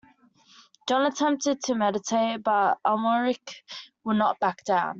John 0.89 1.05
attempted 1.05 1.61
to 1.61 1.75
mediate 1.75 2.41
but 2.41 2.79
Amalric 2.83 3.61
would 4.03 4.17
not 4.17 4.39
back 4.39 4.63
down. 4.63 4.89